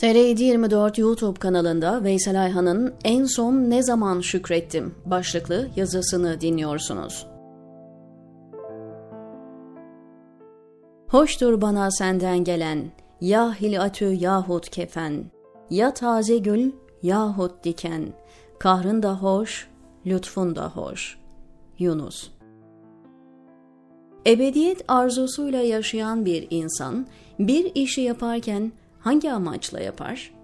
[0.00, 7.26] TR724 YouTube kanalında Veysel Ayhan'ın En Son Ne Zaman Şükrettim başlıklı yazısını dinliyorsunuz.
[11.08, 12.90] Hoştur bana senden gelen,
[13.20, 15.24] ya hilatü yahut kefen,
[15.70, 16.72] ya taze gül
[17.02, 18.08] yahut diken,
[18.58, 19.68] kahrın da hoş,
[20.06, 21.18] lütfun da hoş.
[21.78, 22.30] Yunus
[24.26, 27.06] Ebediyet arzusuyla yaşayan bir insan,
[27.38, 30.34] bir işi yaparken hangi amaçla yapar?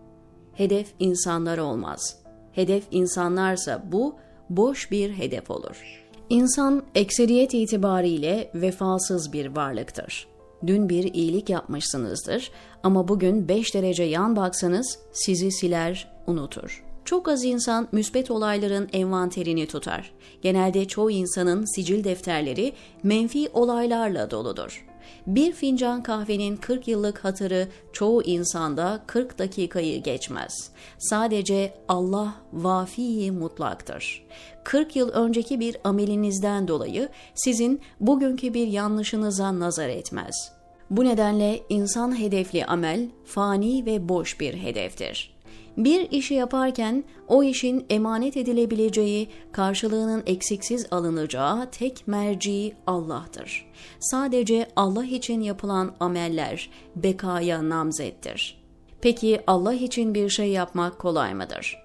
[0.53, 2.19] Hedef insanlar olmaz.
[2.53, 4.17] Hedef insanlarsa bu
[4.51, 6.07] boş bir hedef olur.
[6.29, 10.29] İnsan ekseriyet itibariyle vefasız bir varlıktır.
[10.67, 12.51] Dün bir iyilik yapmışsınızdır
[12.83, 16.85] ama bugün 5 derece yan baksanız sizi siler, unutur.
[17.05, 20.13] Çok az insan müspet olayların envanterini tutar.
[20.43, 24.87] Genelde çoğu insanın sicil defterleri menfi olaylarla doludur.
[25.27, 30.71] Bir fincan kahvenin 40 yıllık hatırı çoğu insanda 40 dakikayı geçmez.
[30.99, 34.27] Sadece Allah vafi mutlaktır.
[34.65, 40.53] 40 yıl önceki bir amelinizden dolayı sizin bugünkü bir yanlışınıza nazar etmez.
[40.91, 45.36] Bu nedenle insan hedefli amel fani ve boş bir hedeftir.
[45.77, 53.73] Bir işi yaparken o işin emanet edilebileceği, karşılığının eksiksiz alınacağı tek merci Allah'tır.
[54.01, 58.63] Sadece Allah için yapılan ameller bekaya namzettir.
[59.01, 61.79] Peki Allah için bir şey yapmak kolay mıdır?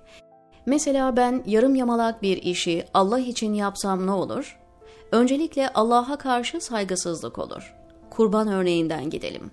[0.65, 4.59] Mesela ben yarım yamalak bir işi Allah için yapsam ne olur?
[5.11, 7.75] Öncelikle Allah'a karşı saygısızlık olur.
[8.09, 9.51] Kurban örneğinden gidelim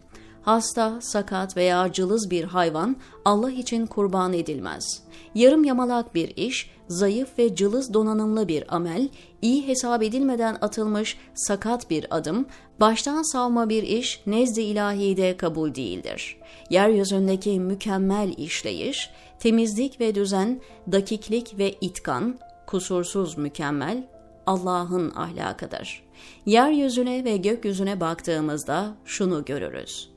[0.49, 5.03] hasta, sakat veya cılız bir hayvan Allah için kurban edilmez.
[5.35, 9.09] Yarım yamalak bir iş, zayıf ve cılız donanımlı bir amel,
[9.43, 12.47] iyi hesap edilmeden atılmış sakat bir adım,
[12.81, 16.37] baştan savma bir iş nezd-i ilahide kabul değildir.
[16.71, 19.11] Yeryüzündeki mükemmel işleyiş,
[19.41, 20.61] temizlik ve düzen,
[20.93, 24.09] dakiklik ve itkan, kusursuz mükemmel,
[24.47, 26.03] Allah'ın ahlakıdır.
[26.47, 30.11] Yeryüzüne ve gökyüzüne baktığımızda şunu görürüz.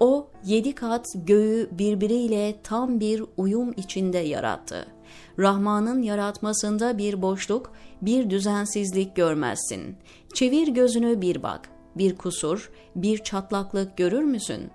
[0.00, 4.86] O yedi kat göğü birbiriyle tam bir uyum içinde yarattı.
[5.38, 7.72] Rahman'ın yaratmasında bir boşluk,
[8.02, 9.96] bir düzensizlik görmezsin.
[10.34, 11.68] Çevir gözünü bir bak.
[11.96, 14.70] Bir kusur, bir çatlaklık görür müsün?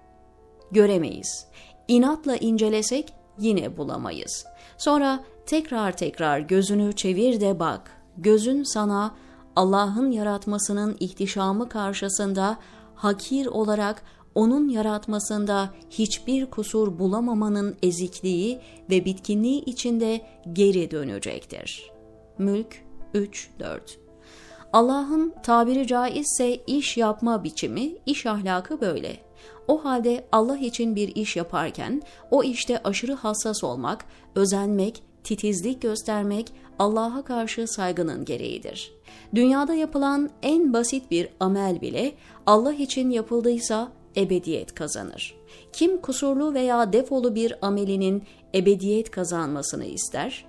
[0.72, 1.48] Göremeyiz.
[1.88, 4.46] İnatla incelesek yine bulamayız.
[4.78, 7.92] Sonra tekrar tekrar gözünü çevir de bak.
[8.18, 9.16] Gözün sana
[9.56, 12.58] Allah'ın yaratmasının ihtişamı karşısında
[12.96, 14.04] hakir olarak
[14.40, 20.22] onun yaratmasında hiçbir kusur bulamamanın ezikliği ve bitkinliği içinde
[20.54, 21.92] geri dönecektir.
[22.38, 22.84] Mülk
[23.14, 23.80] 3-4
[24.74, 29.18] Allah'ın tabiri caizse iş yapma biçimi, iş ahlakı böyle.
[29.68, 32.02] O halde Allah için bir iş yaparken
[32.32, 38.92] o işte aşırı hassas olmak, özenmek, titizlik göstermek Allah'a karşı saygının gereğidir.
[39.36, 42.12] Dünyada yapılan en basit bir amel bile
[42.46, 45.36] Allah için yapıldıysa ebediyet kazanır.
[45.74, 48.24] Kim kusurlu veya defolu bir amelinin
[48.56, 50.46] ebediyet kazanmasını ister?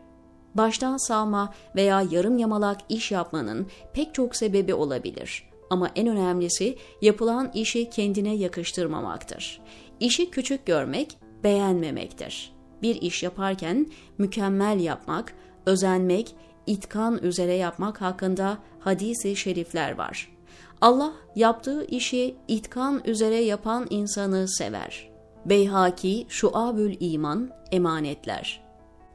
[0.55, 5.51] Baştan sağma veya yarım yamalak iş yapmanın pek çok sebebi olabilir.
[5.71, 9.61] Ama en önemlisi yapılan işi kendine yakıştırmamaktır.
[10.01, 12.53] İşi küçük görmek, beğenmemektir.
[12.83, 13.87] Bir iş yaparken
[14.19, 15.35] mükemmel yapmak,
[15.67, 16.35] özenmek,
[16.67, 20.40] itkan üzere yapmak hakkında hadisi şerifler var.
[20.81, 25.11] Allah yaptığı işi itkan üzere yapan insanı sever.
[25.47, 28.71] Beyhaki Şuabül İman Emanetler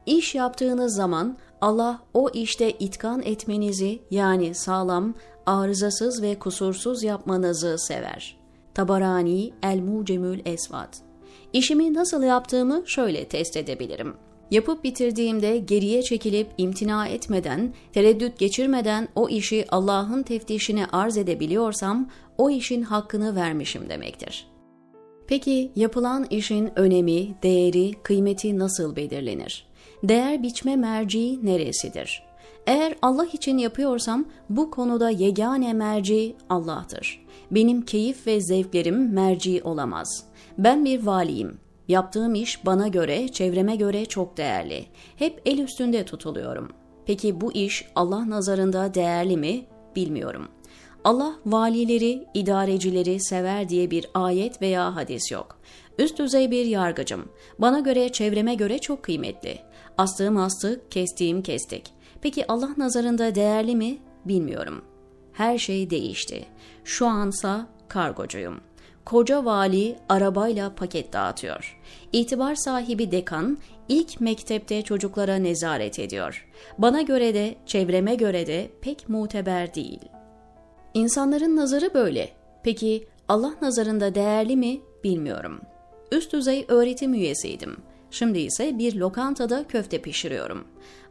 [0.06, 5.14] İş yaptığınız zaman Allah o işte itkan etmenizi yani sağlam,
[5.46, 8.38] arızasız ve kusursuz yapmanızı sever.
[8.74, 11.02] Tabarani El-Mucemül Esvat
[11.52, 14.14] İşimi nasıl yaptığımı şöyle test edebilirim.
[14.50, 22.08] Yapıp bitirdiğimde geriye çekilip imtina etmeden, tereddüt geçirmeden o işi Allah'ın teftişine arz edebiliyorsam
[22.38, 24.46] o işin hakkını vermişim demektir.
[25.26, 29.66] Peki yapılan işin önemi, değeri, kıymeti nasıl belirlenir?
[30.02, 32.22] Değer biçme merci neresidir?
[32.66, 37.26] Eğer Allah için yapıyorsam bu konuda yegane merci Allah'tır.
[37.50, 40.24] Benim keyif ve zevklerim merci olamaz.
[40.58, 41.58] Ben bir valiyim.
[41.88, 44.86] Yaptığım iş bana göre, çevreme göre çok değerli.
[45.16, 46.68] Hep el üstünde tutuluyorum.
[47.06, 49.64] Peki bu iş Allah nazarında değerli mi?
[49.96, 50.48] Bilmiyorum.
[51.04, 55.58] Allah valileri, idarecileri sever diye bir ayet veya hadis yok.
[55.98, 57.28] Üst düzey bir yargıcım.
[57.58, 59.58] Bana göre, çevreme göre çok kıymetli.
[59.98, 61.92] Astığım astık, kestiğim kestik.
[62.20, 63.98] Peki Allah nazarında değerli mi?
[64.24, 64.84] Bilmiyorum.
[65.32, 66.44] Her şey değişti.
[66.84, 68.60] Şu ansa kargocuyum.
[69.06, 71.78] Koca vali arabayla paket dağıtıyor.
[72.12, 73.58] İtibar sahibi dekan
[73.88, 76.48] ilk mektepte çocuklara nezaret ediyor.
[76.78, 80.00] Bana göre de çevreme göre de pek muteber değil.
[80.94, 82.28] İnsanların nazarı böyle.
[82.62, 85.60] Peki Allah nazarında değerli mi bilmiyorum.
[86.12, 87.76] Üst düzey öğretim üyesiydim.
[88.10, 90.64] Şimdi ise bir lokantada köfte pişiriyorum.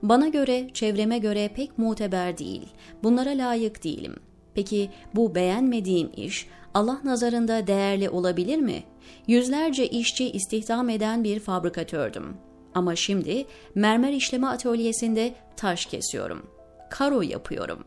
[0.03, 2.68] Bana göre, çevreme göre pek muteber değil.
[3.03, 4.15] Bunlara layık değilim.
[4.56, 8.84] Peki bu beğenmediğim iş Allah nazarında değerli olabilir mi?
[9.28, 12.38] Yüzlerce işçi istihdam eden bir fabrikatördüm.
[12.74, 16.46] Ama şimdi mermer işleme atölyesinde taş kesiyorum.
[16.90, 17.84] Karo yapıyorum.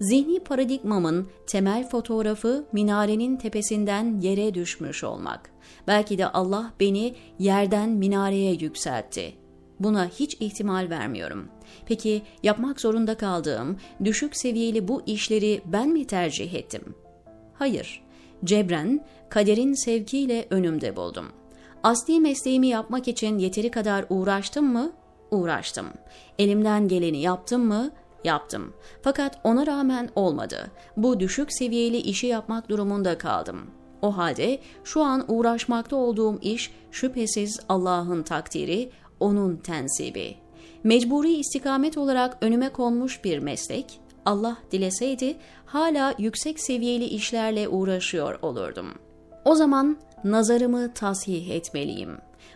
[0.00, 5.50] Zihni paradigmamın temel fotoğrafı minarenin tepesinden yere düşmüş olmak.
[5.86, 9.45] Belki de Allah beni yerden minareye yükseltti.
[9.80, 11.48] Buna hiç ihtimal vermiyorum.
[11.86, 16.94] Peki yapmak zorunda kaldığım düşük seviyeli bu işleri ben mi tercih ettim?
[17.54, 18.02] Hayır.
[18.44, 21.26] Cebren, kaderin sevkiyle önümde buldum.
[21.82, 24.92] Asli mesleğimi yapmak için yeteri kadar uğraştım mı?
[25.30, 25.86] Uğraştım.
[26.38, 27.90] Elimden geleni yaptım mı?
[28.24, 28.72] Yaptım.
[29.02, 30.70] Fakat ona rağmen olmadı.
[30.96, 33.60] Bu düşük seviyeli işi yapmak durumunda kaldım.
[34.02, 38.90] O halde şu an uğraşmakta olduğum iş şüphesiz Allah'ın takdiri,
[39.20, 40.34] onun tensibi.
[40.84, 45.36] Mecburi istikamet olarak önüme konmuş bir meslek, Allah dileseydi
[45.66, 48.86] hala yüksek seviyeli işlerle uğraşıyor olurdum.
[49.44, 52.10] O zaman nazarımı tasih etmeliyim.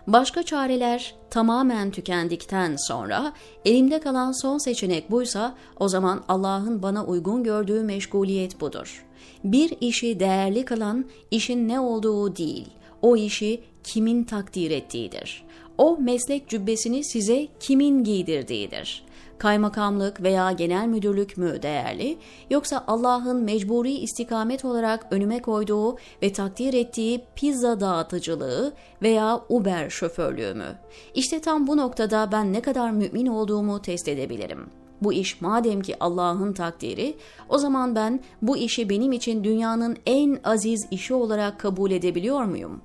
[0.07, 3.33] Başka çareler tamamen tükendikten sonra
[3.65, 9.07] elimde kalan son seçenek buysa o zaman Allah'ın bana uygun gördüğü meşguliyet budur.
[9.45, 12.67] Bir işi değerli kalan işin ne olduğu değil,
[13.03, 15.45] o işi kimin takdir ettiğidir.
[15.81, 19.05] O meslek cübbesini size kimin giydirdiğidir
[19.39, 22.19] kaymakamlık veya genel müdürlük mü değerli,
[22.51, 28.73] yoksa Allah'ın mecburi istikamet olarak önüme koyduğu ve takdir ettiği pizza dağıtıcılığı
[29.03, 30.79] veya Uber şoförlüğü mü?
[31.15, 34.67] İşte tam bu noktada ben ne kadar mümin olduğumu test edebilirim.
[35.03, 37.15] Bu iş madem ki Allah'ın takdiri,
[37.49, 42.81] o zaman ben bu işi benim için dünyanın en aziz işi olarak kabul edebiliyor muyum?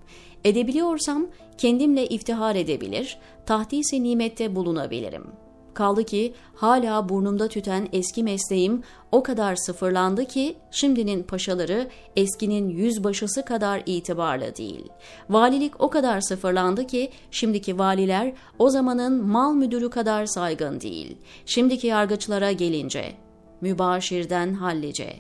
[0.46, 1.28] Edebiliyorsam
[1.58, 5.46] kendimle iftihar edebilir, tahdis-i nimette bulunabilirim.''
[5.76, 13.46] Kaldı ki hala burnumda tüten eski mesleğim o kadar sıfırlandı ki şimdinin paşaları eskinin yüzbaşısı
[13.46, 14.90] kadar itibarlı değil.
[15.30, 21.18] Valilik o kadar sıfırlandı ki şimdiki valiler o zamanın mal müdürü kadar saygın değil.
[21.46, 23.14] Şimdiki yargıçlara gelince
[23.62, 25.14] mübaşirden hallice.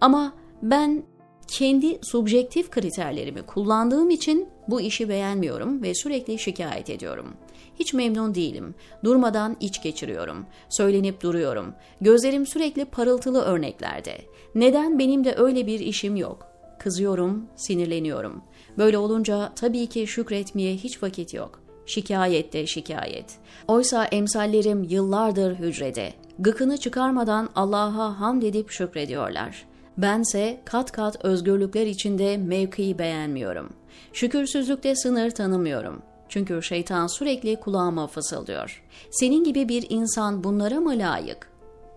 [0.00, 1.02] Ama ben
[1.48, 7.34] kendi subjektif kriterlerimi kullandığım için bu işi beğenmiyorum ve sürekli şikayet ediyorum.
[7.78, 8.74] Hiç memnun değilim.
[9.04, 10.46] Durmadan iç geçiriyorum.
[10.68, 11.74] Söylenip duruyorum.
[12.00, 14.18] Gözlerim sürekli parıltılı örneklerde.
[14.54, 16.46] Neden benim de öyle bir işim yok?
[16.78, 18.42] Kızıyorum, sinirleniyorum.
[18.78, 21.60] Böyle olunca tabii ki şükretmeye hiç vakit yok.
[21.86, 23.38] Şikayet de şikayet.
[23.68, 26.12] Oysa emsallerim yıllardır hücrede.
[26.38, 29.66] Gıkını çıkarmadan Allah'a hamd edip şükrediyorlar.
[29.98, 33.72] Bense kat kat özgürlükler içinde mevkiyi beğenmiyorum.
[34.12, 36.02] Şükürsüzlükte sınır tanımıyorum.
[36.28, 38.82] Çünkü şeytan sürekli kulağıma fısıldıyor.
[39.10, 41.50] Senin gibi bir insan bunlara mı layık?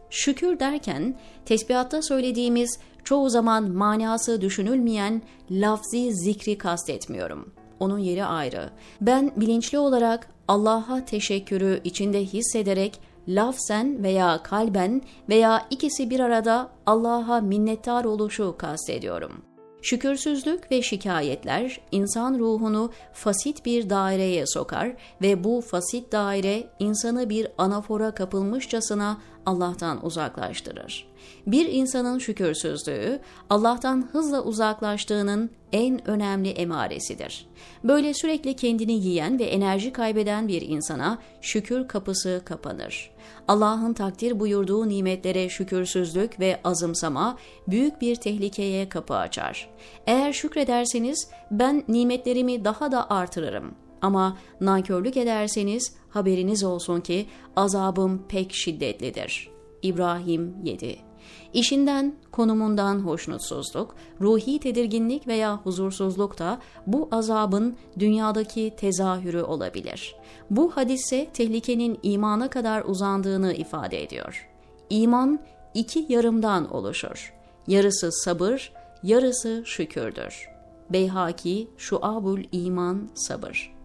[0.09, 1.15] Şükür derken
[1.45, 5.21] tesbihatta söylediğimiz çoğu zaman manası düşünülmeyen
[5.51, 7.53] lafzi zikri kastetmiyorum.
[7.79, 8.69] Onun yeri ayrı.
[9.01, 17.41] Ben bilinçli olarak Allah'a teşekkürü içinde hissederek lafzen veya kalben veya ikisi bir arada Allah'a
[17.41, 19.31] minnettar oluşu kastediyorum.
[19.81, 27.47] Şükürsüzlük ve şikayetler insan ruhunu fasit bir daireye sokar ve bu fasit daire insanı bir
[27.57, 29.17] anafora kapılmışçasına
[29.47, 31.07] Allah'tan uzaklaştırır.
[31.47, 37.47] Bir insanın şükürsüzlüğü Allah'tan hızla uzaklaştığının en önemli emaresidir.
[37.83, 43.11] Böyle sürekli kendini yiyen ve enerji kaybeden bir insana şükür kapısı kapanır.
[43.47, 47.37] Allah'ın takdir buyurduğu nimetlere şükürsüzlük ve azımsama
[47.67, 49.69] büyük bir tehlikeye kapı açar.
[50.07, 53.86] Eğer şükrederseniz ben nimetlerimi daha da artırırım.
[54.01, 57.25] Ama nankörlük ederseniz haberiniz olsun ki
[57.55, 59.49] azabım pek şiddetlidir.
[59.81, 61.07] İbrahim 7
[61.53, 70.15] İşinden, konumundan hoşnutsuzluk, ruhi tedirginlik veya huzursuzluk da bu azabın dünyadaki tezahürü olabilir.
[70.49, 74.49] Bu hadise tehlikenin imana kadar uzandığını ifade ediyor.
[74.89, 75.39] İman
[75.73, 77.33] iki yarımdan oluşur.
[77.67, 78.73] Yarısı sabır,
[79.03, 80.49] yarısı şükürdür.
[80.89, 83.76] Beyhaki Şuabul İman Sabır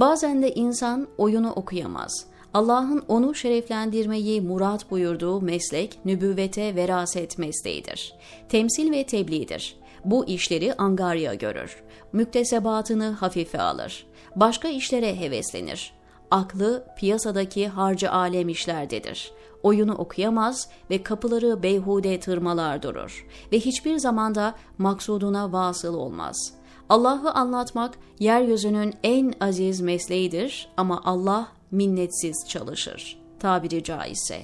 [0.00, 8.14] Bazen de insan oyunu okuyamaz Allah'ın onu şereflendirmeyi murat buyurduğu meslek nübüvvete veraset mesleğidir.
[8.48, 9.76] Temsil ve tebliğdir.
[10.04, 11.82] Bu işleri angarya görür.
[12.12, 14.06] Müktesebatını hafife alır.
[14.36, 15.92] Başka işlere heveslenir.
[16.30, 19.32] Aklı piyasadaki harcı alem işlerdedir.
[19.62, 26.57] Oyunu okuyamaz ve kapıları beyhude tırmalar durur ve hiçbir zamanda maksuduna vasıl olmaz.
[26.88, 33.18] Allah'ı anlatmak yeryüzünün en aziz mesleğidir ama Allah minnetsiz çalışır.
[33.40, 34.42] Tabiri caizse.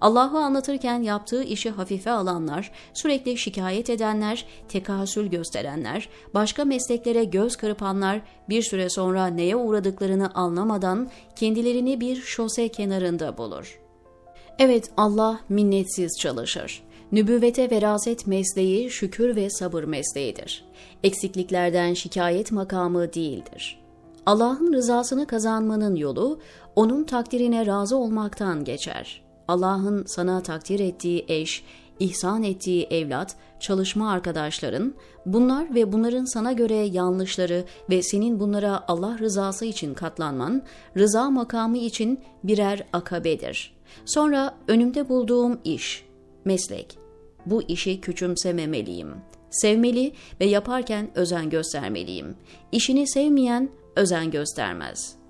[0.00, 8.20] Allah'ı anlatırken yaptığı işi hafife alanlar, sürekli şikayet edenler, tekasül gösterenler, başka mesleklere göz kırpanlar
[8.48, 13.80] bir süre sonra neye uğradıklarını anlamadan kendilerini bir şose kenarında bulur.
[14.58, 16.82] Evet Allah minnetsiz çalışır.
[17.12, 20.64] Nübüvvete veraset mesleği şükür ve sabır mesleğidir.
[21.02, 23.80] Eksikliklerden şikayet makamı değildir.
[24.26, 26.40] Allah'ın rızasını kazanmanın yolu
[26.76, 29.22] onun takdirine razı olmaktan geçer.
[29.48, 31.64] Allah'ın sana takdir ettiği eş,
[31.98, 34.94] ihsan ettiği evlat, çalışma arkadaşların,
[35.26, 40.62] bunlar ve bunların sana göre yanlışları ve senin bunlara Allah rızası için katlanman,
[40.96, 43.76] rıza makamı için birer akabedir.
[44.04, 46.09] Sonra önümde bulduğum iş,
[46.44, 46.98] meslek.
[47.46, 49.14] Bu işi küçümsememeliyim.
[49.50, 52.36] Sevmeli ve yaparken özen göstermeliyim.
[52.72, 55.20] İşini sevmeyen özen göstermez.''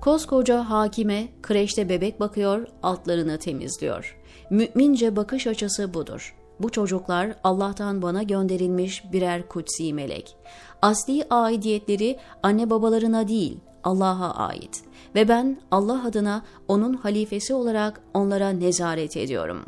[0.00, 4.16] Koskoca hakime kreşte bebek bakıyor, altlarını temizliyor.
[4.50, 6.36] Mümince bakış açısı budur.
[6.60, 10.36] Bu çocuklar Allah'tan bana gönderilmiş birer kutsi melek.
[10.82, 14.82] Asli aidiyetleri anne babalarına değil, Allah'a ait.
[15.14, 19.64] Ve ben Allah adına onun halifesi olarak onlara nezaret ediyorum.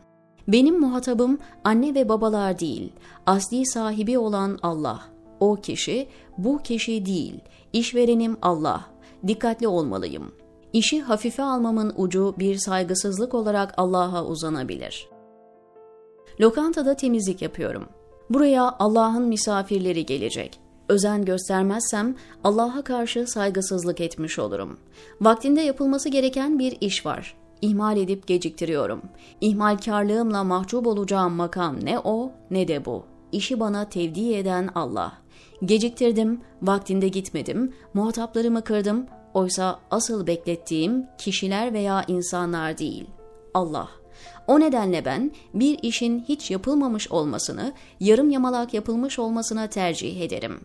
[0.49, 2.93] Benim muhatabım anne ve babalar değil,
[3.27, 5.01] asli sahibi olan Allah.
[5.41, 6.09] O kişi,
[6.39, 7.41] bu kişi değil,
[7.73, 8.85] işverenim Allah,
[9.27, 10.33] dikkatli olmalıyım.
[10.73, 15.09] İşi hafife almamın ucu bir saygısızlık olarak Allah'a uzanabilir.
[16.41, 17.89] Lokantada temizlik yapıyorum.
[18.31, 20.61] Buraya Allah'ın misafirleri gelecek.
[20.89, 24.79] Özen göstermezsem Allah'a karşı saygısızlık etmiş olurum.
[25.21, 27.42] Vaktinde yapılması gereken bir iş var.
[27.63, 29.03] İhmal edip geciktiriyorum.
[29.41, 33.05] İhmalkarlığımla mahcup olacağım makam ne o ne de bu.
[33.33, 35.13] İşi bana tevdi eden Allah.
[35.65, 43.07] Geciktirdim, vaktinde gitmedim, muhataplarımı kırdım, oysa asıl beklettiğim kişiler veya insanlar değil,
[43.55, 43.89] Allah.
[44.47, 50.61] O nedenle ben bir işin hiç yapılmamış olmasını, yarım yamalak yapılmış olmasına tercih ederim.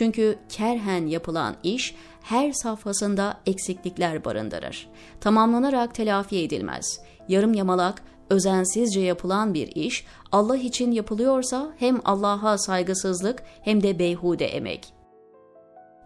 [0.00, 4.88] Çünkü kerhen yapılan iş her safhasında eksiklikler barındırır.
[5.20, 7.00] Tamamlanarak telafi edilmez.
[7.28, 14.46] Yarım yamalak özensizce yapılan bir iş Allah için yapılıyorsa hem Allah'a saygısızlık hem de beyhude
[14.46, 14.92] emek.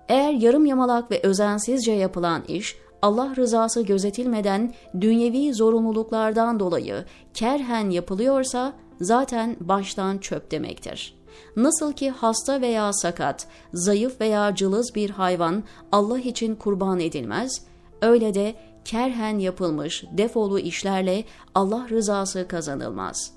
[0.08, 8.72] Eğer yarım yamalak ve özensizce yapılan iş Allah rızası gözetilmeden dünyevi zorunluluklardan dolayı kerhen yapılıyorsa
[9.00, 11.23] zaten baştan çöp demektir.
[11.56, 17.64] Nasıl ki hasta veya sakat, zayıf veya cılız bir hayvan Allah için kurban edilmez,
[18.02, 21.24] öyle de kerhen yapılmış defolu işlerle
[21.54, 23.32] Allah rızası kazanılmaz.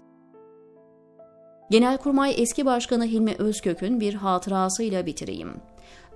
[1.72, 5.54] Genelkurmay eski başkanı Hilmi Özkök'ün bir hatırasıyla bitireyim.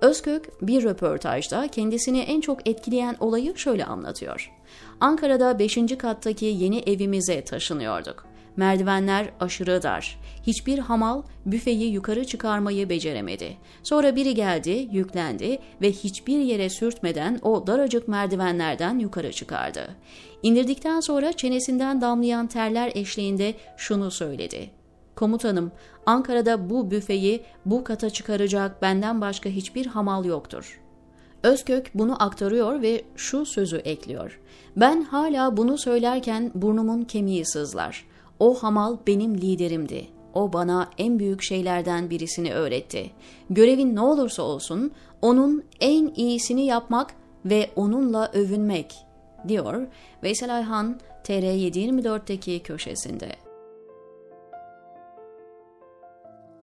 [0.00, 4.52] Özkök bir röportajda kendisini en çok etkileyen olayı şöyle anlatıyor.
[5.00, 5.78] Ankara'da 5.
[5.98, 8.31] kattaki yeni evimize taşınıyorduk.
[8.56, 10.18] Merdivenler aşırı dar.
[10.46, 13.56] Hiçbir hamal büfeyi yukarı çıkarmayı beceremedi.
[13.82, 19.88] Sonra biri geldi, yüklendi ve hiçbir yere sürtmeden o daracık merdivenlerden yukarı çıkardı.
[20.42, 24.70] İndirdikten sonra çenesinden damlayan terler eşliğinde şunu söyledi.
[25.16, 25.72] Komutanım,
[26.06, 30.80] Ankara'da bu büfeyi bu kata çıkaracak benden başka hiçbir hamal yoktur.
[31.42, 34.40] Özkök bunu aktarıyor ve şu sözü ekliyor.
[34.76, 38.11] Ben hala bunu söylerken burnumun kemiği sızlar.
[38.42, 40.06] O hamal benim liderimdi.
[40.34, 43.10] O bana en büyük şeylerden birisini öğretti.
[43.50, 44.90] Görevin ne olursa olsun
[45.22, 48.94] onun en iyisini yapmak ve onunla övünmek,
[49.48, 49.86] diyor
[50.22, 53.28] Veysel Ayhan TR724'teki köşesinde.